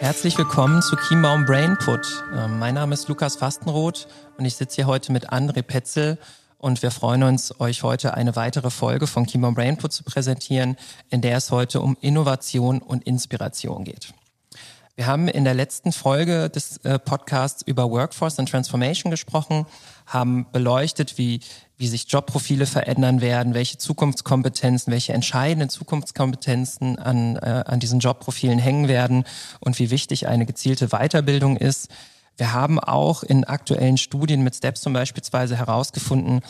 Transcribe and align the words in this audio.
Herzlich 0.00 0.36
willkommen 0.36 0.82
zu 0.82 0.96
Chiembaum 0.96 1.46
Brainput. 1.46 2.24
Ähm, 2.34 2.58
mein 2.58 2.74
Name 2.74 2.94
ist 2.94 3.08
Lukas 3.08 3.36
Fastenroth 3.36 4.06
und 4.36 4.44
ich 4.44 4.54
sitze 4.54 4.76
hier 4.76 4.86
heute 4.86 5.10
mit 5.10 5.30
André 5.32 5.62
Petzel 5.62 6.18
und 6.58 6.82
wir 6.82 6.90
freuen 6.90 7.22
uns, 7.22 7.60
euch 7.60 7.82
heute 7.82 8.14
eine 8.14 8.36
weitere 8.36 8.70
Folge 8.70 9.06
von 9.06 9.26
Chiembaum 9.26 9.54
Brainput 9.54 9.92
zu 9.92 10.04
präsentieren, 10.04 10.76
in 11.08 11.22
der 11.22 11.36
es 11.36 11.50
heute 11.50 11.80
um 11.80 11.96
Innovation 12.00 12.80
und 12.80 13.04
Inspiration 13.04 13.84
geht. 13.84 14.12
Wir 14.96 15.06
haben 15.06 15.28
in 15.28 15.44
der 15.44 15.54
letzten 15.54 15.92
Folge 15.92 16.48
des 16.48 16.78
äh, 16.78 16.98
Podcasts 16.98 17.62
über 17.62 17.90
Workforce 17.90 18.38
and 18.38 18.48
Transformation 18.48 19.10
gesprochen, 19.10 19.66
haben 20.06 20.46
beleuchtet, 20.52 21.18
wie, 21.18 21.40
wie 21.78 21.88
sich 21.88 22.10
Jobprofile 22.10 22.66
verändern 22.66 23.20
werden, 23.20 23.54
welche 23.54 23.78
Zukunftskompetenzen, 23.78 24.92
welche 24.92 25.12
entscheidenden 25.12 25.68
Zukunftskompetenzen 25.68 26.98
an, 26.98 27.36
äh, 27.36 27.64
an 27.66 27.80
diesen 27.80 28.00
Jobprofilen 28.00 28.58
hängen 28.58 28.88
werden 28.88 29.24
und 29.60 29.78
wie 29.78 29.90
wichtig 29.90 30.26
eine 30.26 30.46
gezielte 30.46 30.88
Weiterbildung 30.88 31.56
ist. 31.56 31.88
Wir 32.38 32.52
haben 32.52 32.78
auch 32.78 33.22
in 33.22 33.44
aktuellen 33.44 33.98
Studien 33.98 34.42
mit 34.42 34.54
Stepstone 34.54 34.94
beispielsweise 34.94 35.56
herausgefunden, 35.56 36.40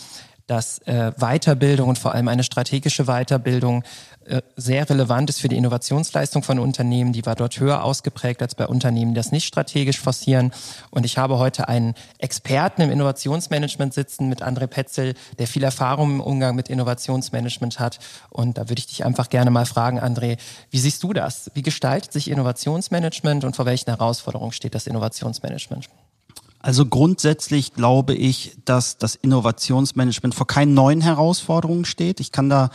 dass 0.46 0.78
äh, 0.80 1.12
Weiterbildung 1.18 1.88
und 1.88 1.98
vor 1.98 2.14
allem 2.14 2.28
eine 2.28 2.44
strategische 2.44 3.04
Weiterbildung 3.04 3.82
äh, 4.26 4.42
sehr 4.56 4.88
relevant 4.88 5.30
ist 5.30 5.40
für 5.40 5.48
die 5.48 5.56
Innovationsleistung 5.56 6.42
von 6.42 6.58
Unternehmen. 6.58 7.12
Die 7.12 7.26
war 7.26 7.34
dort 7.34 7.58
höher 7.58 7.82
ausgeprägt 7.82 8.42
als 8.42 8.54
bei 8.54 8.66
Unternehmen, 8.66 9.12
die 9.12 9.18
das 9.18 9.32
nicht 9.32 9.46
strategisch 9.46 10.00
forcieren. 10.00 10.52
Und 10.90 11.04
ich 11.04 11.18
habe 11.18 11.38
heute 11.38 11.68
einen 11.68 11.94
Experten 12.18 12.82
im 12.82 12.90
Innovationsmanagement 12.90 13.94
sitzen 13.94 14.28
mit 14.28 14.42
André 14.42 14.66
Petzel, 14.66 15.14
der 15.38 15.46
viel 15.46 15.64
Erfahrung 15.64 16.12
im 16.12 16.20
Umgang 16.20 16.54
mit 16.54 16.68
Innovationsmanagement 16.68 17.80
hat. 17.80 17.98
Und 18.30 18.58
da 18.58 18.68
würde 18.68 18.80
ich 18.80 18.86
dich 18.86 19.04
einfach 19.04 19.28
gerne 19.28 19.50
mal 19.50 19.66
fragen, 19.66 20.00
André, 20.00 20.38
wie 20.70 20.78
siehst 20.78 21.02
du 21.02 21.12
das? 21.12 21.50
Wie 21.54 21.62
gestaltet 21.62 22.12
sich 22.12 22.30
Innovationsmanagement 22.30 23.44
und 23.44 23.56
vor 23.56 23.66
welchen 23.66 23.90
Herausforderungen 23.90 24.52
steht 24.52 24.74
das 24.74 24.86
Innovationsmanagement? 24.86 25.88
Also 26.66 26.84
grundsätzlich 26.84 27.74
glaube 27.74 28.12
ich, 28.12 28.56
dass 28.64 28.98
das 28.98 29.14
Innovationsmanagement 29.14 30.34
vor 30.34 30.48
keinen 30.48 30.74
neuen 30.74 31.00
Herausforderungen 31.00 31.84
steht. 31.84 32.18
Ich 32.18 32.32
kann 32.32 32.50
da 32.50 32.70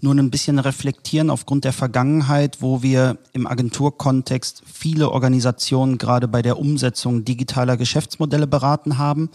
nur 0.00 0.14
ein 0.14 0.30
bisschen 0.30 0.60
reflektieren 0.60 1.28
aufgrund 1.28 1.64
der 1.64 1.72
Vergangenheit, 1.72 2.58
wo 2.60 2.84
wir 2.84 3.18
im 3.32 3.48
Agenturkontext 3.48 4.62
viele 4.72 5.10
Organisationen 5.10 5.98
gerade 5.98 6.28
bei 6.28 6.40
der 6.40 6.56
Umsetzung 6.56 7.24
digitaler 7.24 7.76
Geschäftsmodelle 7.76 8.46
beraten 8.46 8.96
haben. 8.96 9.28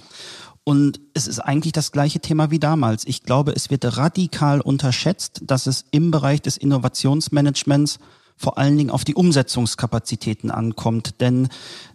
Und 0.63 1.01
es 1.13 1.27
ist 1.27 1.39
eigentlich 1.39 1.73
das 1.73 1.91
gleiche 1.91 2.21
Thema 2.21 2.49
wie 2.49 2.59
damals. 2.59 3.05
Ich 3.05 3.23
glaube, 3.23 3.51
es 3.51 3.69
wird 3.69 3.97
radikal 3.97 4.61
unterschätzt, 4.61 5.41
dass 5.43 5.67
es 5.67 5.83
im 5.91 6.11
Bereich 6.11 6.41
des 6.41 6.55
Innovationsmanagements 6.55 7.99
vor 8.37 8.57
allen 8.59 8.77
Dingen 8.77 8.91
auf 8.91 9.03
die 9.03 9.15
Umsetzungskapazitäten 9.15 10.51
ankommt. 10.51 11.19
Denn 11.19 11.49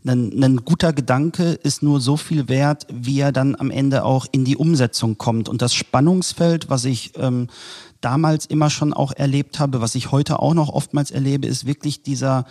ein, 0.04 0.42
ein 0.42 0.56
guter 0.64 0.92
Gedanke 0.92 1.52
ist 1.52 1.82
nur 1.82 2.00
so 2.00 2.16
viel 2.16 2.48
wert, 2.48 2.86
wie 2.92 3.20
er 3.20 3.32
dann 3.32 3.54
am 3.54 3.70
Ende 3.70 4.04
auch 4.04 4.26
in 4.32 4.44
die 4.44 4.56
Umsetzung 4.56 5.18
kommt. 5.18 5.48
Und 5.48 5.62
das 5.62 5.72
Spannungsfeld, 5.72 6.68
was 6.68 6.84
ich 6.84 7.12
ähm, 7.16 7.46
damals 8.00 8.46
immer 8.46 8.70
schon 8.70 8.92
auch 8.92 9.12
erlebt 9.12 9.60
habe, 9.60 9.80
was 9.80 9.94
ich 9.94 10.10
heute 10.10 10.40
auch 10.40 10.54
noch 10.54 10.68
oftmals 10.68 11.12
erlebe, 11.12 11.46
ist 11.46 11.64
wirklich 11.64 12.02
dieser 12.02 12.44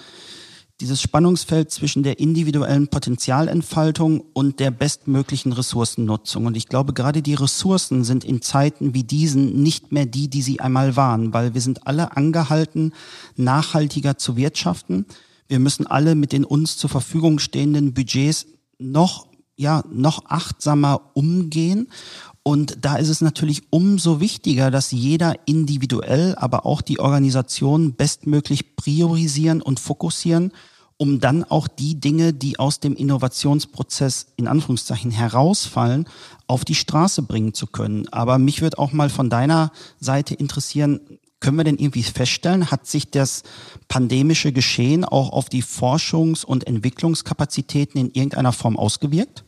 dieses 0.81 1.01
Spannungsfeld 1.01 1.71
zwischen 1.71 2.03
der 2.03 2.19
individuellen 2.19 2.87
Potenzialentfaltung 2.87 4.23
und 4.33 4.59
der 4.59 4.71
bestmöglichen 4.71 5.53
Ressourcennutzung. 5.53 6.47
Und 6.47 6.57
ich 6.57 6.67
glaube, 6.67 6.93
gerade 6.93 7.21
die 7.21 7.35
Ressourcen 7.35 8.03
sind 8.03 8.25
in 8.25 8.41
Zeiten 8.41 8.93
wie 8.93 9.03
diesen 9.03 9.61
nicht 9.61 9.91
mehr 9.91 10.07
die, 10.07 10.27
die 10.27 10.41
sie 10.41 10.59
einmal 10.59 10.95
waren, 10.95 11.33
weil 11.33 11.53
wir 11.53 11.61
sind 11.61 11.87
alle 11.87 12.17
angehalten, 12.17 12.93
nachhaltiger 13.35 14.17
zu 14.17 14.35
wirtschaften. 14.35 15.05
Wir 15.47 15.59
müssen 15.59 15.87
alle 15.87 16.15
mit 16.15 16.31
den 16.31 16.43
uns 16.43 16.77
zur 16.77 16.89
Verfügung 16.89 17.39
stehenden 17.39 17.93
Budgets 17.93 18.47
noch 18.79 19.27
ja, 19.57 19.83
noch 19.91 20.25
achtsamer 20.25 21.11
umgehen. 21.13 21.87
Und 22.43 22.77
da 22.81 22.95
ist 22.95 23.09
es 23.09 23.21
natürlich 23.21 23.63
umso 23.69 24.19
wichtiger, 24.19 24.71
dass 24.71 24.91
jeder 24.91 25.35
individuell, 25.45 26.35
aber 26.37 26.65
auch 26.65 26.81
die 26.81 26.99
Organisation 26.99 27.93
bestmöglich 27.93 28.75
priorisieren 28.75 29.61
und 29.61 29.79
fokussieren 29.79 30.51
um 31.01 31.19
dann 31.19 31.43
auch 31.43 31.67
die 31.67 31.99
Dinge, 31.99 32.31
die 32.31 32.59
aus 32.59 32.79
dem 32.79 32.93
Innovationsprozess 32.93 34.27
in 34.35 34.47
Anführungszeichen 34.47 35.09
herausfallen, 35.09 36.07
auf 36.45 36.63
die 36.63 36.75
Straße 36.75 37.23
bringen 37.23 37.55
zu 37.55 37.65
können. 37.65 38.07
Aber 38.09 38.37
mich 38.37 38.61
würde 38.61 38.77
auch 38.77 38.91
mal 38.91 39.09
von 39.09 39.31
deiner 39.31 39.71
Seite 39.99 40.35
interessieren, 40.35 40.99
können 41.39 41.57
wir 41.57 41.63
denn 41.63 41.79
irgendwie 41.79 42.03
feststellen, 42.03 42.69
hat 42.69 42.85
sich 42.85 43.09
das 43.09 43.41
pandemische 43.87 44.51
Geschehen 44.51 45.03
auch 45.03 45.31
auf 45.31 45.49
die 45.49 45.63
Forschungs- 45.63 46.45
und 46.45 46.67
Entwicklungskapazitäten 46.67 47.99
in 47.99 48.11
irgendeiner 48.11 48.53
Form 48.53 48.77
ausgewirkt? 48.77 49.43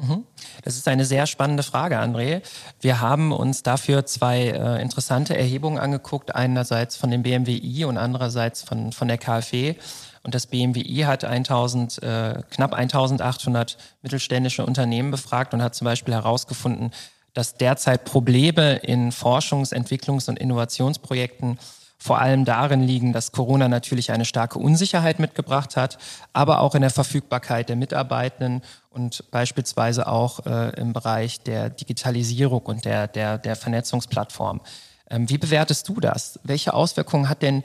Mhm. 0.00 0.24
Das 0.62 0.76
ist 0.76 0.88
eine 0.88 1.04
sehr 1.04 1.26
spannende 1.26 1.62
Frage, 1.62 1.98
André. 2.00 2.42
Wir 2.80 3.00
haben 3.00 3.32
uns 3.32 3.62
dafür 3.62 4.06
zwei 4.06 4.48
äh, 4.48 4.82
interessante 4.82 5.36
Erhebungen 5.36 5.78
angeguckt, 5.78 6.34
einerseits 6.34 6.96
von 6.96 7.10
dem 7.10 7.22
BMWI 7.22 7.84
und 7.84 7.98
andererseits 7.98 8.62
von, 8.62 8.92
von 8.92 9.08
der 9.08 9.18
KfW. 9.18 9.74
Und 10.22 10.34
das 10.34 10.46
BMWI 10.46 11.04
hat 11.06 11.24
1000, 11.24 12.02
äh, 12.02 12.42
knapp 12.50 12.74
1800 12.74 13.78
mittelständische 14.02 14.64
Unternehmen 14.64 15.10
befragt 15.10 15.54
und 15.54 15.62
hat 15.62 15.74
zum 15.74 15.86
Beispiel 15.86 16.14
herausgefunden, 16.14 16.92
dass 17.32 17.54
derzeit 17.54 18.04
Probleme 18.04 18.76
in 18.76 19.12
Forschungs-, 19.12 19.72
Entwicklungs- 19.72 20.28
und 20.28 20.38
Innovationsprojekten 20.38 21.58
vor 22.02 22.18
allem 22.18 22.46
darin 22.46 22.82
liegen, 22.82 23.12
dass 23.12 23.30
Corona 23.30 23.68
natürlich 23.68 24.10
eine 24.10 24.24
starke 24.24 24.58
Unsicherheit 24.58 25.18
mitgebracht 25.18 25.76
hat, 25.76 25.98
aber 26.32 26.60
auch 26.60 26.74
in 26.74 26.80
der 26.80 26.90
Verfügbarkeit 26.90 27.68
der 27.68 27.76
Mitarbeitenden 27.76 28.62
und 28.88 29.30
beispielsweise 29.30 30.06
auch 30.08 30.46
äh, 30.46 30.70
im 30.80 30.94
Bereich 30.94 31.42
der 31.42 31.68
Digitalisierung 31.68 32.62
und 32.62 32.86
der, 32.86 33.06
der, 33.06 33.36
der 33.36 33.54
Vernetzungsplattform. 33.54 34.62
Ähm, 35.10 35.28
wie 35.28 35.36
bewertest 35.36 35.88
du 35.88 36.00
das? 36.00 36.40
Welche 36.42 36.72
Auswirkungen 36.72 37.28
hat 37.28 37.42
denn 37.42 37.62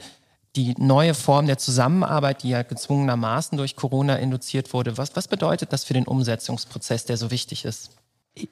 die 0.54 0.74
neue 0.78 1.14
Form 1.14 1.46
der 1.46 1.56
Zusammenarbeit, 1.56 2.42
die 2.42 2.50
ja 2.50 2.62
gezwungenermaßen 2.62 3.56
durch 3.56 3.74
Corona 3.74 4.16
induziert 4.16 4.74
wurde, 4.74 4.98
was, 4.98 5.16
was 5.16 5.28
bedeutet 5.28 5.72
das 5.72 5.84
für 5.84 5.94
den 5.94 6.06
Umsetzungsprozess, 6.06 7.06
der 7.06 7.16
so 7.16 7.30
wichtig 7.30 7.64
ist? 7.64 7.90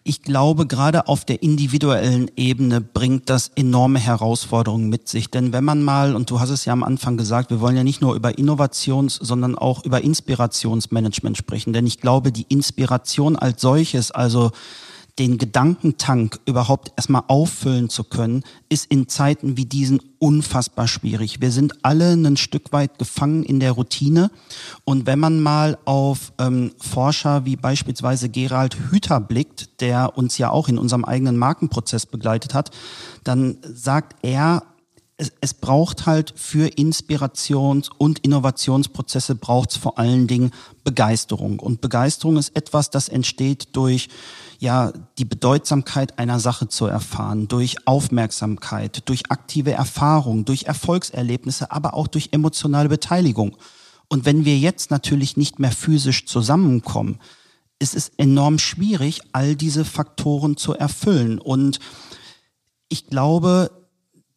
Ich 0.02 0.22
glaube, 0.22 0.66
gerade 0.66 1.08
auf 1.08 1.26
der 1.26 1.42
individuellen 1.42 2.30
Ebene 2.36 2.80
bringt 2.80 3.28
das 3.28 3.50
enorme 3.54 3.98
Herausforderungen 3.98 4.88
mit 4.88 5.08
sich. 5.08 5.30
Denn 5.30 5.52
wenn 5.52 5.64
man 5.64 5.82
mal, 5.82 6.16
und 6.16 6.30
du 6.30 6.40
hast 6.40 6.48
es 6.48 6.64
ja 6.64 6.72
am 6.72 6.82
Anfang 6.82 7.18
gesagt, 7.18 7.50
wir 7.50 7.60
wollen 7.60 7.76
ja 7.76 7.84
nicht 7.84 8.00
nur 8.00 8.14
über 8.14 8.38
Innovations-, 8.38 9.16
sondern 9.16 9.56
auch 9.58 9.84
über 9.84 10.02
Inspirationsmanagement 10.02 11.36
sprechen. 11.36 11.74
Denn 11.74 11.86
ich 11.86 12.00
glaube, 12.00 12.32
die 12.32 12.46
Inspiration 12.48 13.36
als 13.36 13.60
solches, 13.60 14.10
also 14.10 14.52
den 15.18 15.38
Gedankentank 15.38 16.40
überhaupt 16.44 16.92
erstmal 16.96 17.22
auffüllen 17.28 17.88
zu 17.88 18.02
können, 18.02 18.42
ist 18.68 18.86
in 18.86 19.08
Zeiten 19.08 19.56
wie 19.56 19.64
diesen 19.64 20.00
unfassbar 20.18 20.88
schwierig. 20.88 21.40
Wir 21.40 21.52
sind 21.52 21.84
alle 21.84 22.14
ein 22.14 22.36
Stück 22.36 22.72
weit 22.72 22.98
gefangen 22.98 23.44
in 23.44 23.60
der 23.60 23.72
Routine. 23.72 24.30
Und 24.84 25.06
wenn 25.06 25.20
man 25.20 25.40
mal 25.40 25.78
auf 25.84 26.32
ähm, 26.38 26.72
Forscher 26.78 27.44
wie 27.44 27.56
beispielsweise 27.56 28.28
Gerald 28.28 28.76
Hüther 28.90 29.20
blickt, 29.20 29.80
der 29.80 30.18
uns 30.18 30.38
ja 30.38 30.50
auch 30.50 30.68
in 30.68 30.78
unserem 30.78 31.04
eigenen 31.04 31.36
Markenprozess 31.36 32.06
begleitet 32.06 32.52
hat, 32.52 32.70
dann 33.22 33.58
sagt 33.62 34.16
er, 34.22 34.64
es, 35.16 35.32
es 35.40 35.54
braucht 35.54 36.06
halt 36.06 36.32
für 36.36 36.68
Inspirations- 36.76 37.90
und 37.96 38.20
Innovationsprozesse 38.20 39.34
braucht 39.34 39.70
es 39.70 39.76
vor 39.76 39.98
allen 39.98 40.26
Dingen 40.26 40.50
Begeisterung. 40.82 41.60
Und 41.60 41.80
Begeisterung 41.80 42.36
ist 42.36 42.56
etwas, 42.56 42.90
das 42.90 43.08
entsteht 43.08 43.76
durch 43.76 44.08
ja 44.58 44.92
die 45.18 45.24
Bedeutsamkeit 45.24 46.18
einer 46.18 46.40
Sache 46.40 46.68
zu 46.68 46.86
erfahren, 46.86 47.48
durch 47.48 47.86
Aufmerksamkeit, 47.86 49.08
durch 49.08 49.30
aktive 49.30 49.72
Erfahrung, 49.72 50.44
durch 50.44 50.64
Erfolgserlebnisse, 50.64 51.70
aber 51.70 51.94
auch 51.94 52.08
durch 52.08 52.30
emotionale 52.32 52.88
Beteiligung. 52.88 53.56
Und 54.08 54.24
wenn 54.24 54.44
wir 54.44 54.58
jetzt 54.58 54.90
natürlich 54.90 55.36
nicht 55.36 55.58
mehr 55.58 55.72
physisch 55.72 56.26
zusammenkommen, 56.26 57.20
ist 57.78 57.94
es 57.94 58.10
enorm 58.16 58.58
schwierig, 58.58 59.20
all 59.32 59.56
diese 59.56 59.84
Faktoren 59.84 60.56
zu 60.56 60.74
erfüllen. 60.74 61.38
Und 61.38 61.78
ich 62.88 63.06
glaube, 63.06 63.70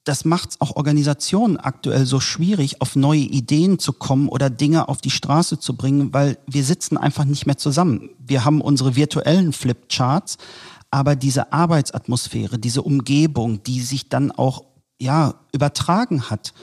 das 0.08 0.24
macht 0.26 0.52
es 0.52 0.62
auch 0.62 0.76
Organisationen 0.76 1.58
aktuell 1.58 2.06
so 2.06 2.20
schwierig, 2.20 2.82
auf 2.82 2.96
neue 2.96 3.20
Ideen 3.20 3.78
zu 3.78 3.92
kommen 3.92 4.30
oder 4.30 4.50
Dinge 4.50 4.88
auf 4.88 5.02
die 5.02 5.10
Straße 5.10 5.60
zu 5.60 5.76
bringen, 5.76 6.14
weil 6.14 6.38
wir 6.48 6.64
sitzen 6.64 6.98
einfach 6.98 7.26
nicht 7.26 7.46
mehr 7.46 7.58
zusammen. 7.58 8.12
Wir 8.20 8.46
haben 8.46 8.62
unsere 8.62 8.96
virtuellen 8.96 9.52
Flipcharts, 9.52 10.38
aber 10.92 11.16
diese 11.16 11.52
Arbeitsatmosphäre, 11.52 12.58
diese 12.58 12.84
Umgebung, 12.84 13.64
die 13.64 13.82
sich 13.82 14.08
dann 14.08 14.32
auch 14.32 14.64
ja 15.00 15.36
übertragen 15.52 16.30
hat, 16.30 16.54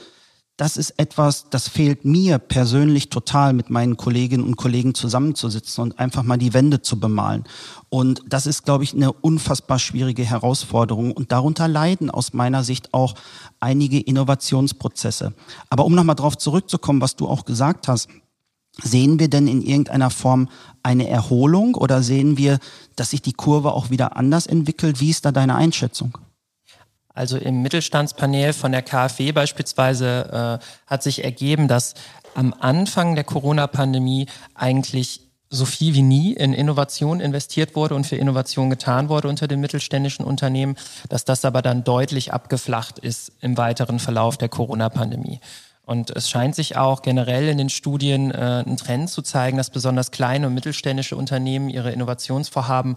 das 0.56 0.76
ist 0.76 0.90
etwas, 0.98 1.50
das 1.50 1.68
fehlt 1.68 2.04
mir 2.04 2.38
persönlich 2.38 3.10
total, 3.10 3.52
mit 3.52 3.70
meinen 3.70 3.96
Kolleginnen 3.96 4.44
und 4.44 4.56
Kollegen 4.56 4.94
zusammenzusitzen 4.94 5.82
und 5.82 5.98
einfach 5.98 6.22
mal 6.22 6.36
die 6.36 6.54
Wände 6.54 6.80
zu 6.80 7.00
bemalen. 7.00 7.44
Und 7.88 8.22
das 8.28 8.46
ist, 8.46 8.64
glaube 8.64 8.84
ich, 8.84 8.94
eine 8.94 9.12
unfassbar 9.12 9.80
schwierige 9.80 10.24
Herausforderung. 10.24 11.10
Und 11.10 11.32
darunter 11.32 11.66
leiden 11.66 12.08
aus 12.08 12.34
meiner 12.34 12.62
Sicht 12.62 12.94
auch 12.94 13.14
einige 13.58 13.98
Innovationsprozesse. 13.98 15.34
Aber 15.70 15.84
um 15.84 15.94
nochmal 15.94 16.16
drauf 16.16 16.38
zurückzukommen, 16.38 17.00
was 17.00 17.16
du 17.16 17.28
auch 17.28 17.44
gesagt 17.44 17.88
hast, 17.88 18.08
Sehen 18.82 19.20
wir 19.20 19.30
denn 19.30 19.46
in 19.46 19.62
irgendeiner 19.62 20.10
Form 20.10 20.48
eine 20.82 21.08
Erholung 21.08 21.76
oder 21.76 22.02
sehen 22.02 22.36
wir, 22.36 22.58
dass 22.96 23.10
sich 23.10 23.22
die 23.22 23.32
Kurve 23.32 23.72
auch 23.72 23.90
wieder 23.90 24.16
anders 24.16 24.48
entwickelt? 24.48 25.00
Wie 25.00 25.10
ist 25.10 25.24
da 25.24 25.30
deine 25.30 25.54
Einschätzung? 25.54 26.18
Also 27.14 27.38
im 27.38 27.62
Mittelstandspanel 27.62 28.52
von 28.52 28.72
der 28.72 28.82
KfW 28.82 29.32
beispielsweise 29.32 30.60
äh, 30.60 30.64
hat 30.86 31.02
sich 31.02 31.24
ergeben, 31.24 31.68
dass 31.68 31.94
am 32.34 32.52
Anfang 32.58 33.14
der 33.14 33.22
Corona-Pandemie 33.22 34.26
eigentlich 34.54 35.20
so 35.48 35.64
viel 35.64 35.94
wie 35.94 36.02
nie 36.02 36.32
in 36.32 36.52
Innovation 36.52 37.20
investiert 37.20 37.76
wurde 37.76 37.94
und 37.94 38.04
für 38.06 38.16
Innovation 38.16 38.70
getan 38.70 39.08
wurde 39.08 39.28
unter 39.28 39.46
den 39.46 39.60
mittelständischen 39.60 40.24
Unternehmen, 40.24 40.76
dass 41.08 41.24
das 41.24 41.44
aber 41.44 41.62
dann 41.62 41.84
deutlich 41.84 42.32
abgeflacht 42.32 42.98
ist 42.98 43.30
im 43.40 43.56
weiteren 43.56 44.00
Verlauf 44.00 44.36
der 44.36 44.48
Corona-Pandemie. 44.48 45.40
Und 45.86 46.10
es 46.10 46.28
scheint 46.28 46.56
sich 46.56 46.76
auch 46.76 47.02
generell 47.02 47.46
in 47.48 47.58
den 47.58 47.68
Studien 47.68 48.30
äh, 48.32 48.64
einen 48.66 48.76
Trend 48.76 49.10
zu 49.10 49.22
zeigen, 49.22 49.58
dass 49.58 49.70
besonders 49.70 50.10
kleine 50.10 50.48
und 50.48 50.54
mittelständische 50.54 51.14
Unternehmen 51.14 51.68
ihre 51.68 51.92
Innovationsvorhaben 51.92 52.96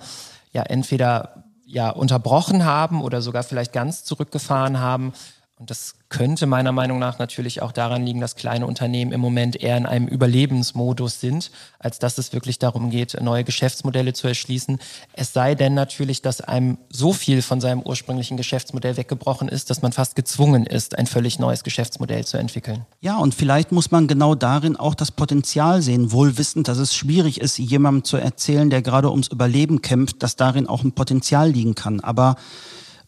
ja 0.54 0.64
entweder 0.64 1.44
ja 1.68 1.90
unterbrochen 1.90 2.66
haben 2.66 3.02
oder 3.02 3.22
sogar 3.22 3.44
vielleicht 3.44 3.74
ganz 3.74 4.04
zurückgefahren 4.04 4.80
haben. 4.80 5.14
Und 5.60 5.72
das 5.72 5.96
könnte 6.10 6.46
meiner 6.46 6.72
Meinung 6.72 7.00
nach 7.00 7.18
natürlich 7.18 7.64
auch 7.64 7.72
daran 7.72 8.06
liegen, 8.06 8.22
dass 8.22 8.36
kleine 8.36 8.68
Unternehmen 8.68 9.12
im 9.12 9.20
Moment 9.20 9.56
eher 9.56 9.76
in 9.76 9.88
einem 9.88 10.08
Überlebensmodus 10.08 11.20
sind, 11.20 11.50
als 11.80 11.98
dass 11.98 12.20
es 12.20 12.32
wirklich 12.32 12.60
darum 12.60 12.92
geht, 12.92 13.20
neue 13.20 13.44
Geschäftsmodelle 13.44 14.14
zu 14.14 14.28
erschließen. 14.28 14.78
Es 15.14 15.34
sei 15.34 15.56
denn 15.56 15.74
natürlich, 15.74 16.22
dass 16.22 16.42
einem 16.42 16.78
so 16.90 17.12
viel 17.12 17.42
von 17.42 17.60
seinem 17.60 17.82
ursprünglichen 17.82 18.38
Geschäftsmodell 18.38 18.98
weggebrochen 18.98 19.50
ist, 19.50 19.72
dass 19.72 19.82
man 19.82 19.94
fast 19.94 20.16
gezwungen 20.16 20.68
ist, 20.68 20.96
ein 20.96 21.08
völlig 21.08 21.40
neues 21.40 21.64
Geschäftsmodell 21.64 22.24
zu 22.24 22.38
entwickeln. 22.38 22.86
Ja, 23.02 23.18
und 23.18 23.34
vielleicht 23.34 23.72
muss 23.72 23.90
man 23.90 24.08
genau 24.08 24.36
darin 24.36 24.76
auch 24.76 24.94
das 24.94 25.10
Potenzial 25.10 25.82
sehen, 25.82 26.12
wohl 26.12 26.38
wissend, 26.38 26.68
dass 26.68 26.78
es 26.78 26.94
schwierig 26.94 27.42
ist, 27.42 27.58
jemandem 27.58 28.04
zu 28.04 28.18
erzählen, 28.18 28.70
der 28.70 28.84
gerade 28.84 29.10
ums 29.10 29.30
Überleben 29.30 29.82
kämpft, 29.82 30.22
dass 30.22 30.36
darin 30.36 30.68
auch 30.68 30.84
ein 30.84 30.92
Potenzial 30.92 31.50
liegen 31.50 31.74
kann. 31.74 32.00
Aber 32.00 32.36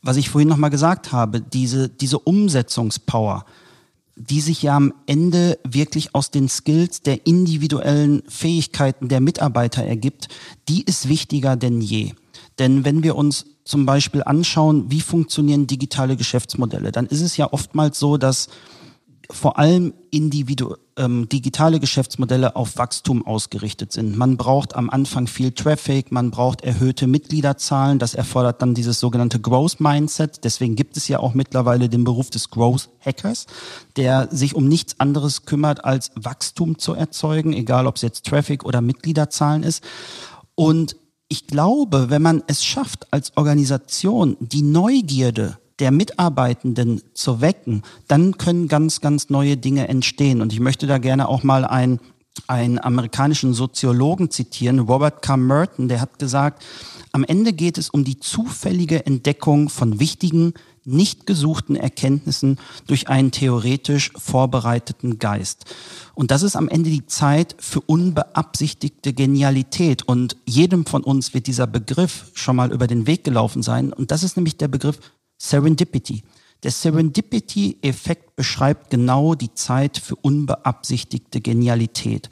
was 0.02 0.18
ich 0.18 0.30
vorhin 0.30 0.48
nochmal 0.48 0.70
gesagt 0.70 1.12
habe, 1.12 1.42
diese, 1.42 1.90
diese 1.90 2.20
Umsetzungspower, 2.20 3.46
die 4.16 4.42
sich 4.42 4.62
ja 4.62 4.76
am 4.76 4.94
Ende 5.06 5.58
wirklich 5.68 6.14
aus 6.14 6.32
den 6.32 6.50
Skills 6.50 7.02
der 7.02 7.26
individuellen 7.26 8.24
Fähigkeiten 8.28 9.08
der 9.08 9.22
Mitarbeiter 9.22 9.84
ergibt, 9.84 10.28
die 10.68 10.84
ist 10.84 11.08
wichtiger 11.08 11.56
denn 11.56 11.82
je. 11.82 12.14
Denn 12.60 12.84
wenn 12.84 13.04
wir 13.04 13.16
uns 13.16 13.46
zum 13.64 13.86
Beispiel 13.86 14.24
anschauen, 14.24 14.92
wie 14.92 15.02
funktionieren 15.02 15.68
digitale 15.68 16.18
Geschäftsmodelle, 16.18 16.92
dann 16.92 17.06
ist 17.06 17.22
es 17.22 17.38
ja 17.38 17.52
oftmals 17.52 18.00
so, 18.00 18.18
dass 18.18 18.50
vor 19.32 19.58
allem 19.60 19.94
individu 20.12 20.76
ähm, 21.00 21.28
digitale 21.30 21.80
Geschäftsmodelle 21.80 22.56
auf 22.56 22.78
Wachstum 22.78 23.26
ausgerichtet 23.26 23.92
sind. 23.94 24.18
Man 24.18 24.38
braucht 24.38 24.76
am 24.76 24.90
Anfang 24.90 25.26
viel 25.26 25.52
Traffic, 25.52 26.12
man 26.12 26.30
braucht 26.30 26.62
erhöhte 26.62 27.08
Mitgliederzahlen, 27.08 27.98
das 27.98 28.14
erfordert 28.14 28.62
dann 28.62 28.76
dieses 28.76 29.00
sogenannte 29.00 29.40
Growth 29.40 29.80
Mindset. 29.80 30.44
Deswegen 30.44 30.76
gibt 30.76 30.98
es 30.98 31.08
ja 31.08 31.20
auch 31.20 31.34
mittlerweile 31.34 31.90
den 31.90 32.04
Beruf 32.04 32.30
des 32.30 32.50
Growth 32.50 32.90
Hackers, 33.00 33.48
der 33.96 34.28
sich 34.30 34.54
um 34.54 34.68
nichts 34.68 35.00
anderes 35.00 35.46
kümmert, 35.46 35.86
als 35.86 36.12
Wachstum 36.16 36.78
zu 36.78 36.94
erzeugen, 36.94 37.54
egal 37.54 37.88
ob 37.88 37.96
es 37.96 38.02
jetzt 38.02 38.26
Traffic 38.26 38.66
oder 38.66 38.82
Mitgliederzahlen 38.82 39.64
ist. 39.64 39.84
Und 40.56 40.98
ich 41.30 41.48
glaube, 41.48 42.10
wenn 42.10 42.22
man 42.22 42.44
es 42.48 42.66
schafft, 42.66 43.12
als 43.14 43.38
Organisation 43.38 44.36
die 44.40 44.64
Neugierde 44.64 45.58
der 45.80 45.92
Mitarbeitenden 45.92 47.02
zu 47.14 47.42
wecken, 47.42 47.84
dann 48.08 48.38
können 48.38 48.68
ganz, 48.68 49.02
ganz 49.02 49.30
neue 49.30 49.58
Dinge 49.58 49.88
entstehen. 49.88 50.42
Und 50.42 50.54
ich 50.54 50.60
möchte 50.60 50.88
da 50.88 50.98
gerne 50.98 51.28
auch 51.28 51.44
mal 51.44 51.66
einen, 51.66 52.00
einen 52.48 52.80
amerikanischen 52.80 53.54
Soziologen 53.54 54.30
zitieren, 54.32 54.80
Robert 54.80 55.22
K. 55.22 55.38
Merton, 55.38 55.88
der 55.88 56.02
hat 56.02 56.20
gesagt, 56.20 56.64
am 57.12 57.24
Ende 57.24 57.54
geht 57.54 57.78
es 57.78 57.90
um 57.90 58.04
die 58.04 58.20
zufällige 58.20 59.06
Entdeckung 59.06 59.70
von 59.70 60.00
wichtigen, 60.00 60.54
nicht 60.86 61.26
gesuchten 61.26 61.76
Erkenntnissen 61.76 62.58
durch 62.88 63.08
einen 63.10 63.32
theoretisch 63.32 64.12
vorbereiteten 64.16 65.20
Geist. 65.20 65.66
Und 66.14 66.32
das 66.32 66.44
ist 66.44 66.56
am 66.56 66.70
Ende 66.70 66.90
die 66.90 67.06
Zeit 67.06 67.56
für 67.60 67.82
unbeabsichtigte 67.82 69.14
Genialität. 69.14 70.04
Und 70.04 70.38
jedem 70.46 70.86
von 70.86 71.04
uns 71.04 71.34
wird 71.34 71.48
dieser 71.48 71.68
Begriff 71.68 72.32
schon 72.34 72.56
mal 72.56 72.72
über 72.72 72.88
den 72.88 73.08
Weg 73.08 73.24
gelaufen 73.24 73.64
sein. 73.64 73.92
Und 73.92 74.12
das 74.12 74.24
ist 74.24 74.36
nämlich 74.36 74.58
der 74.58 74.68
Begriff 74.68 75.00
Serendipity. 75.40 76.24
Der 76.64 76.72
Serendipity-Effekt 76.72 78.36
beschreibt 78.36 78.90
genau 78.90 79.34
die 79.34 79.54
Zeit 79.54 79.98
für 79.98 80.16
unbeabsichtigte 80.18 81.40
Genialität. 81.40 82.30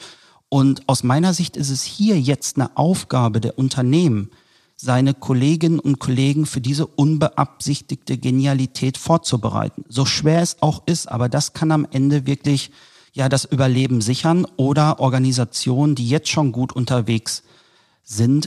Und 0.49 0.87
aus 0.87 1.03
meiner 1.03 1.33
Sicht 1.33 1.57
ist 1.57 1.69
es 1.69 1.83
hier 1.83 2.19
jetzt 2.19 2.57
eine 2.57 2.75
Aufgabe 2.77 3.39
der 3.39 3.57
Unternehmen, 3.57 4.29
seine 4.75 5.13
Kolleginnen 5.13 5.79
und 5.79 5.99
Kollegen 5.99 6.45
für 6.45 6.61
diese 6.61 6.85
unbeabsichtigte 6.85 8.17
Genialität 8.17 8.97
vorzubereiten. 8.97 9.85
So 9.87 10.05
schwer 10.05 10.41
es 10.41 10.61
auch 10.61 10.83
ist, 10.85 11.07
aber 11.07 11.29
das 11.29 11.53
kann 11.53 11.71
am 11.71 11.87
Ende 11.89 12.27
wirklich 12.27 12.71
ja 13.13 13.29
das 13.29 13.45
Überleben 13.45 14.01
sichern 14.01 14.45
oder 14.57 14.99
Organisationen, 14.99 15.95
die 15.95 16.07
jetzt 16.07 16.29
schon 16.29 16.51
gut 16.51 16.73
unterwegs 16.73 17.37
sind, 17.37 17.56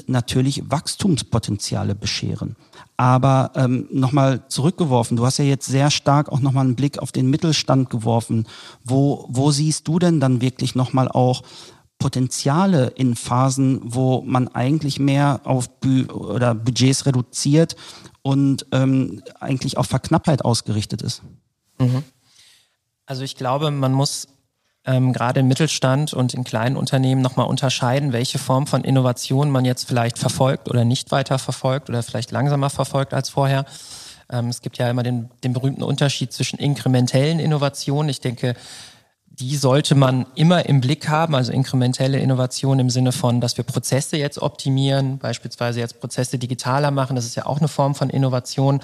natürlich 0.08 0.70
Wachstumspotenziale 0.70 1.94
bescheren. 1.94 2.56
Aber 2.96 3.52
ähm, 3.54 3.88
nochmal 3.90 4.46
zurückgeworfen, 4.48 5.16
du 5.16 5.26
hast 5.26 5.38
ja 5.38 5.44
jetzt 5.44 5.66
sehr 5.66 5.90
stark 5.90 6.30
auch 6.30 6.40
nochmal 6.40 6.64
einen 6.64 6.76
Blick 6.76 6.98
auf 6.98 7.12
den 7.12 7.28
Mittelstand 7.28 7.90
geworfen. 7.90 8.46
Wo, 8.84 9.26
wo 9.28 9.50
siehst 9.50 9.86
du 9.86 9.98
denn 9.98 10.18
dann 10.18 10.40
wirklich 10.40 10.74
nochmal 10.74 11.08
auch 11.08 11.42
Potenziale 11.98 12.88
in 12.96 13.14
Phasen, 13.14 13.80
wo 13.84 14.22
man 14.22 14.48
eigentlich 14.48 14.98
mehr 14.98 15.42
auf 15.44 15.68
Bü 15.80 16.06
oder 16.06 16.54
Budgets 16.54 17.04
reduziert 17.04 17.76
und 18.22 18.64
ähm, 18.72 19.22
eigentlich 19.38 19.76
auf 19.76 19.86
Verknappheit 19.86 20.42
ausgerichtet 20.42 21.02
ist? 21.02 21.22
Mhm. 21.78 22.02
Also 23.04 23.22
ich 23.24 23.36
glaube, 23.36 23.70
man 23.70 23.92
muss 23.92 24.28
ähm, 24.86 25.12
gerade 25.12 25.40
im 25.40 25.48
Mittelstand 25.48 26.14
und 26.14 26.34
in 26.34 26.44
kleinen 26.44 26.76
Unternehmen 26.76 27.20
nochmal 27.20 27.46
unterscheiden, 27.46 28.12
welche 28.12 28.38
Form 28.38 28.66
von 28.66 28.82
Innovation 28.82 29.50
man 29.50 29.64
jetzt 29.64 29.86
vielleicht 29.86 30.18
verfolgt 30.18 30.70
oder 30.70 30.84
nicht 30.84 31.10
weiter 31.10 31.38
verfolgt 31.38 31.88
oder 31.88 32.02
vielleicht 32.02 32.30
langsamer 32.30 32.70
verfolgt 32.70 33.12
als 33.12 33.28
vorher. 33.28 33.66
Ähm, 34.30 34.48
es 34.48 34.62
gibt 34.62 34.78
ja 34.78 34.88
immer 34.88 35.02
den, 35.02 35.28
den 35.44 35.52
berühmten 35.52 35.82
Unterschied 35.82 36.32
zwischen 36.32 36.58
inkrementellen 36.58 37.40
Innovationen. 37.40 38.08
Ich 38.08 38.20
denke, 38.20 38.54
die 39.26 39.56
sollte 39.56 39.94
man 39.94 40.26
immer 40.34 40.66
im 40.66 40.80
Blick 40.80 41.08
haben, 41.08 41.34
also 41.34 41.52
inkrementelle 41.52 42.18
Innovation 42.18 42.78
im 42.78 42.90
Sinne 42.90 43.12
von, 43.12 43.40
dass 43.40 43.56
wir 43.56 43.64
Prozesse 43.64 44.16
jetzt 44.16 44.40
optimieren, 44.40 45.18
beispielsweise 45.18 45.80
jetzt 45.80 46.00
Prozesse 46.00 46.38
digitaler 46.38 46.90
machen. 46.90 47.16
Das 47.16 47.24
ist 47.24 47.36
ja 47.36 47.46
auch 47.46 47.58
eine 47.58 47.68
Form 47.68 47.94
von 47.94 48.10
Innovation 48.10 48.80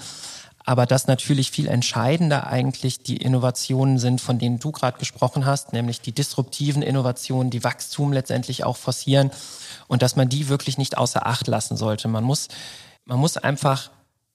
aber 0.66 0.84
dass 0.84 1.06
natürlich 1.06 1.52
viel 1.52 1.68
entscheidender 1.68 2.48
eigentlich 2.48 2.98
die 2.98 3.16
Innovationen 3.16 3.98
sind, 3.98 4.20
von 4.20 4.40
denen 4.40 4.58
du 4.58 4.72
gerade 4.72 4.98
gesprochen 4.98 5.46
hast, 5.46 5.72
nämlich 5.72 6.00
die 6.00 6.10
disruptiven 6.10 6.82
Innovationen, 6.82 7.50
die 7.50 7.62
Wachstum 7.62 8.12
letztendlich 8.12 8.64
auch 8.64 8.76
forcieren 8.76 9.30
und 9.86 10.02
dass 10.02 10.16
man 10.16 10.28
die 10.28 10.48
wirklich 10.48 10.76
nicht 10.76 10.98
außer 10.98 11.24
Acht 11.24 11.46
lassen 11.46 11.76
sollte. 11.76 12.08
Man 12.08 12.24
muss, 12.24 12.48
man 13.04 13.20
muss 13.20 13.36
einfach 13.36 13.90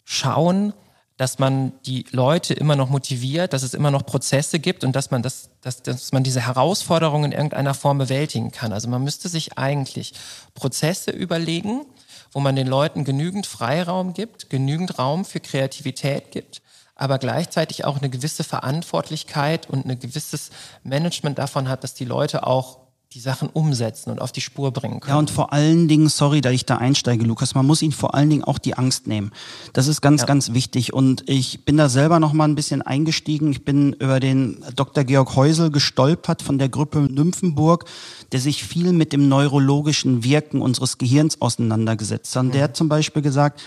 schauen, 0.06 0.74
dass 1.18 1.38
man 1.38 1.74
die 1.86 2.06
Leute 2.12 2.54
immer 2.54 2.78
noch 2.78 2.90
motiviert, 2.90 3.52
dass 3.52 3.62
es 3.62 3.74
immer 3.74 3.92
noch 3.92 4.06
Prozesse 4.06 4.60
gibt 4.60 4.86
und 4.86 4.96
dass 4.96 5.12
man 5.12 5.22
das, 5.22 5.50
dass, 5.60 5.84
dass 5.84 6.14
man 6.14 6.24
diese 6.24 6.48
Herausforderungen 6.48 7.26
in 7.26 7.38
irgendeiner 7.38 7.74
Form 7.74 7.98
bewältigen 7.98 8.52
kann. 8.52 8.72
Also 8.72 8.88
man 8.88 9.04
müsste 9.04 9.28
sich 9.28 9.58
eigentlich 9.58 10.14
Prozesse 10.56 11.12
überlegen, 11.12 11.86
wo 12.32 12.40
man 12.40 12.56
den 12.56 12.68
Leuten 12.68 13.04
genügend 13.04 13.46
Freiraum 13.46 14.14
gibt, 14.14 14.50
genügend 14.50 14.98
Raum 15.00 15.26
für 15.26 15.40
Kreativität 15.40 16.32
gibt, 16.32 16.62
aber 16.96 17.18
gleichzeitig 17.18 17.86
auch 17.86 17.98
eine 17.98 18.10
gewisse 18.10 18.44
Verantwortlichkeit 18.44 19.70
und 19.70 19.86
ein 19.86 20.00
gewisses 20.00 20.52
Management 20.84 21.40
davon 21.40 21.68
hat, 21.68 21.84
dass 21.84 21.94
die 21.94 22.06
Leute 22.06 22.46
auch 22.46 22.80
die 23.14 23.20
Sachen 23.20 23.50
umsetzen 23.50 24.10
und 24.10 24.22
auf 24.22 24.32
die 24.32 24.40
Spur 24.40 24.72
bringen 24.72 25.02
können. 25.02 25.14
Ja, 25.14 25.20
und 25.20 25.30
vor 25.30 25.52
allen 25.52 25.90
Dingen, 25.90 26.08
sorry, 26.08 26.40
da 26.40 26.50
ich 26.50 26.66
da 26.66 26.78
einsteige, 26.78 27.26
Lukas, 27.26 27.56
man 27.56 27.66
muss 27.66 27.82
ihnen 27.82 27.92
vor 27.92 28.16
allen 28.16 28.30
Dingen 28.30 28.46
auch 28.46 28.58
die 28.58 28.78
Angst 28.78 29.06
nehmen. 29.06 29.32
Das 29.74 29.88
ist 29.88 30.00
ganz, 30.00 30.22
ja. 30.22 30.28
ganz 30.28 30.54
wichtig. 30.54 30.94
Und 30.94 31.30
ich 31.30 31.66
bin 31.66 31.76
da 31.76 31.90
selber 31.90 32.22
noch 32.22 32.32
mal 32.32 32.46
ein 32.46 32.56
bisschen 32.56 32.82
eingestiegen. 32.82 33.52
Ich 33.52 33.66
bin 33.66 33.92
über 33.94 34.22
den 34.22 34.64
Dr. 34.78 35.04
Georg 35.04 35.36
Heusel 35.36 35.72
gestolpert 35.72 36.42
von 36.42 36.58
der 36.58 36.70
Gruppe 36.70 37.00
Nymphenburg, 37.00 37.84
der 38.32 38.40
sich 38.40 38.64
viel 38.64 38.94
mit 38.94 39.12
dem 39.12 39.28
neurologischen 39.28 40.24
Wirken 40.24 40.62
unseres 40.62 40.98
Gehirns 40.98 41.42
auseinandergesetzt 41.42 42.34
hat. 42.38 42.46
Und 42.46 42.56
der 42.56 42.64
hat 42.64 42.78
zum 42.78 42.88
Beispiel 42.88 43.22
gesagt, 43.22 43.62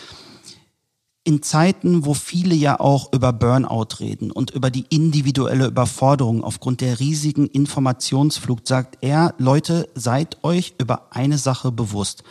in 1.24 1.42
Zeiten, 1.42 2.04
wo 2.04 2.12
viele 2.12 2.54
ja 2.54 2.78
auch 2.78 3.12
über 3.12 3.32
Burnout 3.32 3.98
reden 3.98 4.30
und 4.30 4.50
über 4.50 4.70
die 4.70 4.84
individuelle 4.90 5.66
Überforderung 5.66 6.44
aufgrund 6.44 6.82
der 6.82 7.00
riesigen 7.00 7.46
Informationsflut, 7.46 8.68
sagt 8.68 8.98
er, 9.00 9.34
Leute, 9.38 9.88
seid 9.94 10.44
euch 10.44 10.74
über 10.78 11.08
eine 11.10 11.38
Sache 11.38 11.72
bewusst. 11.72 12.24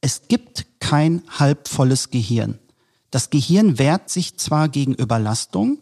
Es 0.00 0.28
gibt 0.28 0.66
kein 0.78 1.22
halbvolles 1.28 2.10
Gehirn. 2.10 2.60
Das 3.10 3.30
Gehirn 3.30 3.78
wehrt 3.78 4.10
sich 4.10 4.36
zwar 4.36 4.68
gegen 4.68 4.94
Überlastung, 4.94 5.78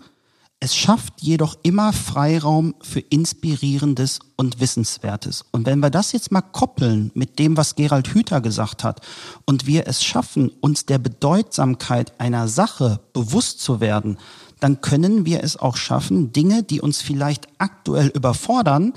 es 0.64 0.74
schafft 0.74 1.20
jedoch 1.20 1.58
immer 1.62 1.92
Freiraum 1.92 2.74
für 2.80 3.00
Inspirierendes 3.00 4.20
und 4.36 4.60
Wissenswertes. 4.60 5.44
Und 5.50 5.66
wenn 5.66 5.80
wir 5.80 5.90
das 5.90 6.12
jetzt 6.12 6.32
mal 6.32 6.40
koppeln 6.40 7.10
mit 7.12 7.38
dem, 7.38 7.58
was 7.58 7.74
Gerald 7.74 8.08
Hüther 8.14 8.40
gesagt 8.40 8.82
hat, 8.82 9.02
und 9.44 9.66
wir 9.66 9.86
es 9.86 10.02
schaffen, 10.02 10.50
uns 10.62 10.86
der 10.86 10.96
Bedeutsamkeit 10.96 12.18
einer 12.18 12.48
Sache 12.48 13.00
bewusst 13.12 13.60
zu 13.60 13.80
werden, 13.80 14.16
dann 14.58 14.80
können 14.80 15.26
wir 15.26 15.44
es 15.44 15.58
auch 15.58 15.76
schaffen, 15.76 16.32
Dinge, 16.32 16.62
die 16.62 16.80
uns 16.80 17.02
vielleicht 17.02 17.46
aktuell 17.58 18.08
überfordern, 18.08 18.94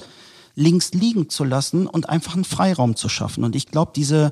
links 0.57 0.91
liegen 0.93 1.29
zu 1.29 1.43
lassen 1.43 1.87
und 1.87 2.09
einfach 2.09 2.33
einen 2.33 2.43
Freiraum 2.43 2.95
zu 2.95 3.07
schaffen. 3.07 3.43
Und 3.43 3.55
ich 3.55 3.67
glaube, 3.67 3.91
diese 3.95 4.31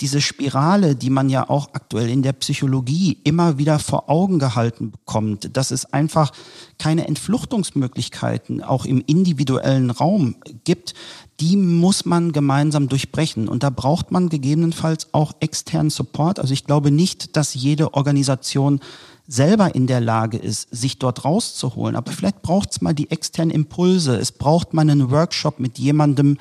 diese 0.00 0.20
Spirale, 0.20 0.96
die 0.96 1.10
man 1.10 1.30
ja 1.30 1.48
auch 1.48 1.68
aktuell 1.72 2.08
in 2.08 2.22
der 2.22 2.32
Psychologie 2.32 3.18
immer 3.24 3.58
wieder 3.58 3.78
vor 3.78 4.10
Augen 4.10 4.38
gehalten 4.38 4.90
bekommt, 4.90 5.56
dass 5.56 5.70
es 5.70 5.92
einfach 5.92 6.32
keine 6.78 7.06
Entfluchtungsmöglichkeiten 7.06 8.62
auch 8.62 8.86
im 8.86 9.02
individuellen 9.06 9.90
Raum 9.90 10.36
gibt, 10.64 10.94
die 11.40 11.56
muss 11.56 12.04
man 12.04 12.32
gemeinsam 12.32 12.88
durchbrechen. 12.88 13.48
Und 13.48 13.62
da 13.62 13.70
braucht 13.70 14.10
man 14.10 14.28
gegebenenfalls 14.28 15.08
auch 15.12 15.32
externen 15.40 15.90
Support. 15.90 16.40
Also 16.40 16.52
ich 16.52 16.64
glaube 16.64 16.90
nicht, 16.90 17.36
dass 17.36 17.54
jede 17.54 17.94
Organisation 17.94 18.80
selber 19.26 19.74
in 19.74 19.86
der 19.86 20.00
Lage 20.00 20.36
ist, 20.36 20.68
sich 20.70 20.98
dort 20.98 21.24
rauszuholen. 21.24 21.96
Aber 21.96 22.12
vielleicht 22.12 22.42
braucht 22.42 22.72
es 22.72 22.80
mal 22.80 22.94
die 22.94 23.10
externen 23.10 23.54
Impulse. 23.54 24.16
Es 24.16 24.32
braucht 24.32 24.74
mal 24.74 24.82
einen 24.82 25.10
Workshop 25.10 25.60
mit 25.60 25.78
jemandem, 25.78 26.38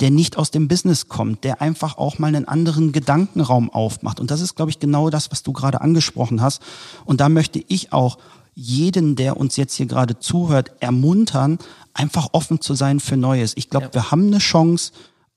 der 0.00 0.10
nicht 0.10 0.36
aus 0.36 0.50
dem 0.50 0.66
Business 0.66 1.08
kommt, 1.08 1.44
der 1.44 1.62
einfach 1.62 1.96
auch 1.96 2.18
mal 2.18 2.28
einen 2.28 2.48
anderen 2.48 2.92
Gedankenraum 2.92 3.70
aufmacht. 3.70 4.18
Und 4.18 4.30
das 4.30 4.40
ist, 4.40 4.56
glaube 4.56 4.70
ich, 4.70 4.80
genau 4.80 5.10
das, 5.10 5.30
was 5.30 5.42
du 5.42 5.52
gerade 5.52 5.80
angesprochen 5.80 6.40
hast. 6.40 6.62
Und 7.04 7.20
da 7.20 7.28
möchte 7.28 7.62
ich 7.68 7.92
auch 7.92 8.18
jeden, 8.56 9.16
der 9.16 9.36
uns 9.36 9.56
jetzt 9.56 9.74
hier 9.74 9.86
gerade 9.86 10.18
zuhört, 10.18 10.72
ermuntern, 10.80 11.58
einfach 11.92 12.28
offen 12.32 12.60
zu 12.60 12.74
sein 12.74 13.00
für 13.00 13.16
Neues. 13.16 13.52
Ich 13.56 13.70
glaube, 13.70 13.86
ja. 13.86 13.94
wir 13.94 14.10
haben 14.10 14.26
eine 14.26 14.38
Chance, 14.38 14.92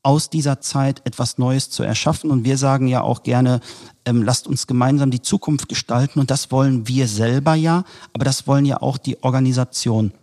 aus 0.07 0.29
dieser 0.29 0.61
Zeit 0.61 1.01
etwas 1.03 1.37
Neues 1.37 1.69
zu 1.69 1.83
erschaffen. 1.83 2.31
Und 2.31 2.45
wir 2.45 2.57
sagen 2.57 2.87
ja 2.87 3.01
auch 3.01 3.23
gerne, 3.23 3.59
ähm, 4.05 4.23
lasst 4.23 4.47
uns 4.47 4.65
gemeinsam 4.65 5.11
die 5.11 5.21
Zukunft 5.21 5.67
gestalten. 5.67 6.21
Und 6.21 6.31
das 6.31 6.49
wollen 6.49 6.87
wir 6.87 7.09
selber 7.09 7.55
ja, 7.55 7.83
aber 8.13 8.23
das 8.23 8.47
wollen 8.47 8.63
ja 8.65 8.81
auch 8.81 8.97
die 8.97 9.21
Organisationen. 9.21 10.13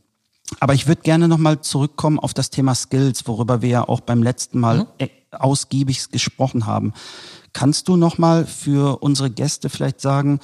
Aber 0.58 0.72
ich 0.72 0.86
würde 0.86 1.02
gerne 1.02 1.28
nochmal 1.28 1.60
zurückkommen 1.60 2.18
auf 2.18 2.32
das 2.32 2.48
Thema 2.48 2.74
Skills, 2.74 3.26
worüber 3.26 3.60
wir 3.60 3.68
ja 3.68 3.86
auch 3.86 4.00
beim 4.00 4.22
letzten 4.22 4.58
Mal 4.58 4.78
mhm. 4.78 4.86
Äh, 4.96 5.08
ausgiebig 5.32 6.08
gesprochen 6.10 6.64
haben. 6.64 6.94
Kannst 7.52 7.86
du 7.86 7.96
nochmal 7.96 8.46
für 8.46 9.02
unsere 9.02 9.28
Gäste 9.28 9.68
vielleicht 9.68 10.00
sagen, 10.00 10.40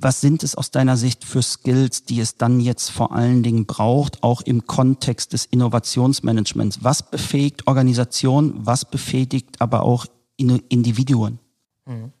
was 0.00 0.20
sind 0.20 0.42
es 0.44 0.54
aus 0.54 0.70
deiner 0.70 0.96
Sicht 0.96 1.24
für 1.24 1.42
Skills, 1.42 2.04
die 2.04 2.20
es 2.20 2.36
dann 2.36 2.60
jetzt 2.60 2.90
vor 2.90 3.12
allen 3.12 3.42
Dingen 3.42 3.66
braucht, 3.66 4.22
auch 4.22 4.42
im 4.42 4.66
Kontext 4.66 5.32
des 5.32 5.44
Innovationsmanagements? 5.46 6.84
Was 6.84 7.10
befähigt 7.10 7.66
Organisation, 7.66 8.54
was 8.56 8.84
befähigt 8.84 9.60
aber 9.60 9.82
auch 9.82 10.06
Individuen? 10.36 11.40
Mhm. 11.84 12.12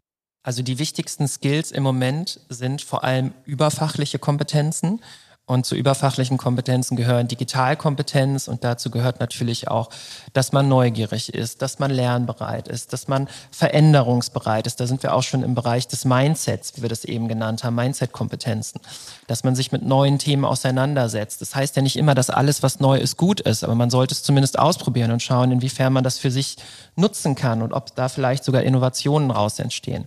Also 0.42 0.62
die 0.62 0.78
wichtigsten 0.78 1.28
Skills 1.28 1.70
im 1.70 1.82
Moment 1.82 2.40
sind 2.48 2.82
vor 2.82 3.04
allem 3.04 3.32
überfachliche 3.44 4.18
Kompetenzen. 4.18 5.00
Und 5.48 5.64
zu 5.64 5.74
überfachlichen 5.76 6.36
Kompetenzen 6.36 6.94
gehören 6.94 7.26
Digitalkompetenz 7.26 8.48
und 8.48 8.64
dazu 8.64 8.90
gehört 8.90 9.18
natürlich 9.18 9.68
auch, 9.68 9.88
dass 10.34 10.52
man 10.52 10.68
neugierig 10.68 11.32
ist, 11.32 11.62
dass 11.62 11.78
man 11.78 11.90
lernbereit 11.90 12.68
ist, 12.68 12.92
dass 12.92 13.08
man 13.08 13.28
veränderungsbereit 13.50 14.66
ist. 14.66 14.78
Da 14.78 14.86
sind 14.86 15.02
wir 15.02 15.14
auch 15.14 15.22
schon 15.22 15.42
im 15.42 15.54
Bereich 15.54 15.88
des 15.88 16.04
Mindsets, 16.04 16.74
wie 16.76 16.82
wir 16.82 16.90
das 16.90 17.06
eben 17.06 17.28
genannt 17.28 17.64
haben, 17.64 17.76
Mindset-Kompetenzen. 17.76 18.82
Dass 19.26 19.42
man 19.42 19.54
sich 19.54 19.72
mit 19.72 19.82
neuen 19.86 20.18
Themen 20.18 20.44
auseinandersetzt. 20.44 21.40
Das 21.40 21.54
heißt 21.54 21.76
ja 21.76 21.82
nicht 21.82 21.96
immer, 21.96 22.14
dass 22.14 22.28
alles, 22.28 22.62
was 22.62 22.78
neu 22.78 22.98
ist, 22.98 23.16
gut 23.16 23.40
ist, 23.40 23.64
aber 23.64 23.74
man 23.74 23.88
sollte 23.88 24.12
es 24.12 24.22
zumindest 24.22 24.58
ausprobieren 24.58 25.12
und 25.12 25.22
schauen, 25.22 25.50
inwiefern 25.50 25.94
man 25.94 26.04
das 26.04 26.18
für 26.18 26.30
sich 26.30 26.56
nutzen 26.94 27.34
kann 27.34 27.62
und 27.62 27.72
ob 27.72 27.94
da 27.94 28.10
vielleicht 28.10 28.44
sogar 28.44 28.64
Innovationen 28.64 29.30
raus 29.30 29.58
entstehen 29.60 30.06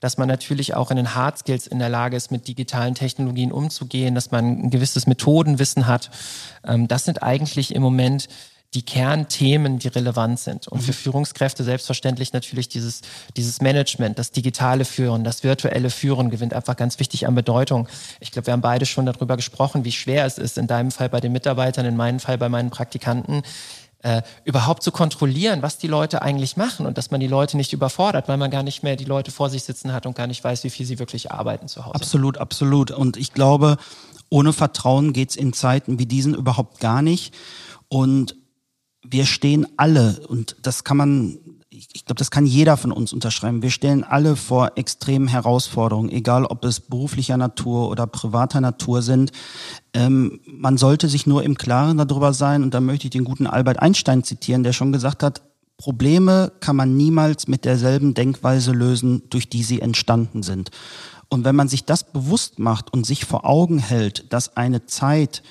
dass 0.00 0.18
man 0.18 0.28
natürlich 0.28 0.74
auch 0.74 0.90
in 0.90 0.96
den 0.96 1.14
Hard 1.14 1.38
Skills 1.38 1.66
in 1.66 1.78
der 1.78 1.88
Lage 1.88 2.16
ist, 2.16 2.30
mit 2.30 2.48
digitalen 2.48 2.94
Technologien 2.94 3.52
umzugehen, 3.52 4.14
dass 4.14 4.30
man 4.30 4.64
ein 4.64 4.70
gewisses 4.70 5.06
Methodenwissen 5.06 5.86
hat. 5.86 6.10
Ähm, 6.66 6.88
das 6.88 7.04
sind 7.04 7.22
eigentlich 7.22 7.74
im 7.74 7.82
Moment 7.82 8.28
die 8.74 8.82
Kernthemen, 8.82 9.80
die 9.80 9.88
relevant 9.88 10.38
sind. 10.38 10.68
Und 10.68 10.80
für 10.80 10.92
mhm. 10.92 10.96
Führungskräfte 10.96 11.64
selbstverständlich 11.64 12.32
natürlich 12.32 12.68
dieses, 12.68 13.00
dieses 13.36 13.60
Management, 13.60 14.18
das 14.18 14.30
digitale 14.30 14.84
Führen, 14.84 15.24
das 15.24 15.42
virtuelle 15.42 15.90
Führen 15.90 16.30
gewinnt 16.30 16.54
einfach 16.54 16.76
ganz 16.76 17.00
wichtig 17.00 17.26
an 17.26 17.34
Bedeutung. 17.34 17.88
Ich 18.20 18.30
glaube, 18.30 18.46
wir 18.46 18.52
haben 18.52 18.60
beide 18.60 18.86
schon 18.86 19.06
darüber 19.06 19.36
gesprochen, 19.36 19.84
wie 19.84 19.92
schwer 19.92 20.24
es 20.24 20.38
ist, 20.38 20.56
in 20.56 20.68
deinem 20.68 20.92
Fall 20.92 21.08
bei 21.08 21.20
den 21.20 21.32
Mitarbeitern, 21.32 21.84
in 21.84 21.96
meinem 21.96 22.20
Fall 22.20 22.38
bei 22.38 22.48
meinen 22.48 22.70
Praktikanten, 22.70 23.42
äh, 24.02 24.22
überhaupt 24.44 24.82
zu 24.82 24.92
kontrollieren, 24.92 25.62
was 25.62 25.78
die 25.78 25.86
Leute 25.86 26.22
eigentlich 26.22 26.56
machen 26.56 26.86
und 26.86 26.96
dass 26.98 27.10
man 27.10 27.20
die 27.20 27.26
Leute 27.26 27.56
nicht 27.56 27.72
überfordert, 27.72 28.28
weil 28.28 28.36
man 28.36 28.50
gar 28.50 28.62
nicht 28.62 28.82
mehr 28.82 28.96
die 28.96 29.04
Leute 29.04 29.30
vor 29.30 29.50
sich 29.50 29.62
sitzen 29.62 29.92
hat 29.92 30.06
und 30.06 30.16
gar 30.16 30.26
nicht 30.26 30.42
weiß, 30.42 30.64
wie 30.64 30.70
viel 30.70 30.86
sie 30.86 30.98
wirklich 30.98 31.30
arbeiten 31.30 31.68
zu 31.68 31.84
Hause. 31.84 31.94
Absolut, 31.94 32.38
absolut. 32.38 32.90
Und 32.90 33.16
ich 33.16 33.32
glaube, 33.32 33.76
ohne 34.30 34.52
Vertrauen 34.52 35.12
geht's 35.12 35.36
in 35.36 35.52
Zeiten 35.52 35.98
wie 35.98 36.06
diesen 36.06 36.34
überhaupt 36.34 36.80
gar 36.80 37.02
nicht. 37.02 37.34
Und 37.88 38.36
wir 39.02 39.26
stehen 39.26 39.66
alle, 39.76 40.20
und 40.28 40.56
das 40.62 40.84
kann 40.84 40.96
man 40.96 41.38
ich 41.70 42.04
glaube, 42.04 42.18
das 42.18 42.30
kann 42.30 42.46
jeder 42.46 42.76
von 42.76 42.92
uns 42.92 43.12
unterschreiben. 43.12 43.62
Wir 43.62 43.70
stellen 43.70 44.04
alle 44.04 44.36
vor 44.36 44.72
extremen 44.76 45.28
Herausforderungen, 45.28 46.10
egal 46.10 46.44
ob 46.44 46.64
es 46.64 46.80
beruflicher 46.80 47.36
Natur 47.36 47.88
oder 47.88 48.06
privater 48.06 48.60
Natur 48.60 49.02
sind. 49.02 49.32
Ähm, 49.92 50.40
man 50.46 50.78
sollte 50.78 51.08
sich 51.08 51.26
nur 51.26 51.42
im 51.42 51.56
Klaren 51.56 51.98
darüber 51.98 52.32
sein, 52.32 52.62
und 52.62 52.74
da 52.74 52.80
möchte 52.80 53.06
ich 53.06 53.10
den 53.10 53.24
guten 53.24 53.46
Albert 53.46 53.80
Einstein 53.80 54.22
zitieren, 54.22 54.62
der 54.62 54.72
schon 54.72 54.92
gesagt 54.92 55.22
hat, 55.22 55.42
Probleme 55.76 56.52
kann 56.60 56.76
man 56.76 56.96
niemals 56.96 57.48
mit 57.48 57.64
derselben 57.64 58.12
Denkweise 58.12 58.72
lösen, 58.72 59.22
durch 59.30 59.48
die 59.48 59.62
sie 59.62 59.80
entstanden 59.80 60.42
sind. 60.42 60.70
Und 61.30 61.44
wenn 61.44 61.56
man 61.56 61.68
sich 61.68 61.84
das 61.84 62.04
bewusst 62.04 62.58
macht 62.58 62.92
und 62.92 63.06
sich 63.06 63.24
vor 63.24 63.46
Augen 63.46 63.78
hält, 63.78 64.32
dass 64.32 64.56
eine 64.56 64.86
Zeit 64.86 65.42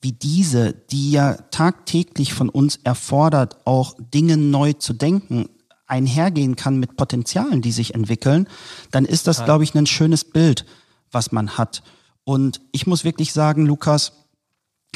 wie 0.00 0.12
diese, 0.12 0.74
die 0.90 1.10
ja 1.10 1.34
tagtäglich 1.50 2.34
von 2.34 2.48
uns 2.48 2.78
erfordert, 2.84 3.56
auch 3.64 3.94
Dinge 3.98 4.36
neu 4.36 4.74
zu 4.74 4.92
denken, 4.92 5.48
einhergehen 5.86 6.56
kann 6.56 6.78
mit 6.78 6.96
Potenzialen, 6.96 7.62
die 7.62 7.72
sich 7.72 7.94
entwickeln, 7.94 8.48
dann 8.90 9.04
ist 9.04 9.26
das, 9.26 9.44
glaube 9.44 9.64
ich, 9.64 9.74
ein 9.74 9.86
schönes 9.86 10.24
Bild, 10.24 10.66
was 11.10 11.32
man 11.32 11.56
hat. 11.58 11.82
Und 12.24 12.60
ich 12.72 12.86
muss 12.86 13.04
wirklich 13.04 13.32
sagen, 13.32 13.66
Lukas, 13.66 14.12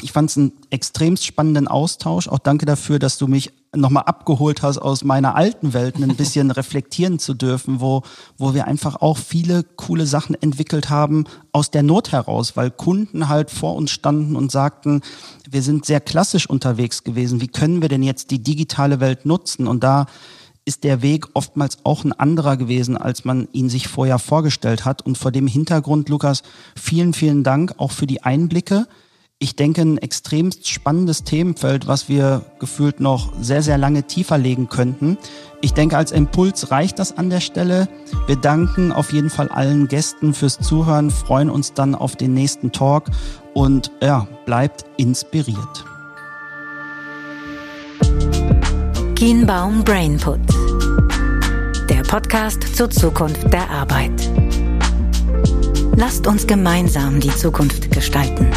ich 0.01 0.11
fand 0.11 0.29
es 0.29 0.37
einen 0.37 0.53
extremst 0.69 1.25
spannenden 1.25 1.67
Austausch. 1.67 2.27
Auch 2.27 2.39
danke 2.39 2.65
dafür, 2.65 2.99
dass 2.99 3.17
du 3.17 3.27
mich 3.27 3.51
nochmal 3.75 4.03
abgeholt 4.03 4.63
hast, 4.63 4.79
aus 4.79 5.03
meiner 5.03 5.35
alten 5.35 5.73
Welt 5.73 5.97
ein 5.97 6.15
bisschen 6.15 6.51
reflektieren 6.51 7.19
zu 7.19 7.33
dürfen, 7.33 7.81
wo, 7.81 8.01
wo 8.37 8.53
wir 8.53 8.65
einfach 8.65 9.01
auch 9.01 9.17
viele 9.17 9.63
coole 9.63 10.07
Sachen 10.07 10.41
entwickelt 10.41 10.89
haben 10.89 11.25
aus 11.51 11.69
der 11.69 11.83
Not 11.83 12.11
heraus, 12.11 12.55
weil 12.55 12.71
Kunden 12.71 13.29
halt 13.29 13.51
vor 13.51 13.75
uns 13.75 13.91
standen 13.91 14.35
und 14.35 14.51
sagten, 14.51 15.01
wir 15.49 15.61
sind 15.61 15.85
sehr 15.85 16.01
klassisch 16.01 16.49
unterwegs 16.49 17.03
gewesen. 17.03 17.41
Wie 17.41 17.47
können 17.47 17.81
wir 17.81 17.89
denn 17.89 18.03
jetzt 18.03 18.31
die 18.31 18.41
digitale 18.41 18.99
Welt 18.99 19.25
nutzen? 19.25 19.67
Und 19.67 19.83
da 19.83 20.07
ist 20.69 20.83
der 20.83 21.01
Weg 21.01 21.25
oftmals 21.33 21.79
auch 21.83 22.03
ein 22.03 22.13
anderer 22.13 22.55
gewesen, 22.55 22.95
als 22.95 23.25
man 23.25 23.47
ihn 23.53 23.69
sich 23.69 23.87
vorher 23.87 24.19
vorgestellt 24.19 24.85
hat. 24.85 25.01
Und 25.01 25.17
vor 25.17 25.31
dem 25.31 25.47
Hintergrund, 25.47 26.09
Lukas, 26.09 26.43
vielen, 26.75 27.13
vielen 27.13 27.43
Dank 27.43 27.73
auch 27.77 27.91
für 27.91 28.05
die 28.05 28.21
Einblicke. 28.21 28.85
Ich 29.39 29.55
denke, 29.55 29.81
ein 29.81 29.97
extrem 29.97 30.51
spannendes 30.51 31.23
Themenfeld, 31.23 31.87
was 31.87 32.07
wir 32.07 32.45
gefühlt 32.59 32.99
noch 32.99 33.33
sehr, 33.41 33.63
sehr 33.63 33.79
lange 33.79 34.03
tiefer 34.03 34.37
legen 34.37 34.69
könnten. 34.69 35.17
Ich 35.61 35.73
denke, 35.73 35.97
als 35.97 36.11
Impuls 36.11 36.69
reicht 36.69 36.99
das 36.99 37.17
an 37.17 37.31
der 37.31 37.39
Stelle. 37.39 37.89
Wir 38.27 38.35
danken 38.35 38.91
auf 38.91 39.11
jeden 39.11 39.31
Fall 39.31 39.49
allen 39.49 39.87
Gästen 39.87 40.35
fürs 40.35 40.59
Zuhören, 40.59 41.09
freuen 41.09 41.49
uns 41.49 41.73
dann 41.73 41.95
auf 41.95 42.15
den 42.15 42.35
nächsten 42.35 42.71
Talk 42.71 43.05
und 43.55 43.91
ja, 44.03 44.27
bleibt 44.45 44.85
inspiriert. 44.97 45.83
Kienbaum 49.15 49.83
Brainput. 49.83 50.58
Podcast 52.09 52.75
zur 52.75 52.89
Zukunft 52.89 53.53
der 53.53 53.69
Arbeit. 53.69 54.31
Lasst 55.95 56.25
uns 56.25 56.47
gemeinsam 56.47 57.19
die 57.19 57.29
Zukunft 57.29 57.91
gestalten. 57.91 58.49